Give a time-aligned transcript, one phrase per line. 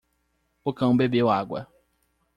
[0.65, 1.69] O cão bebeu água.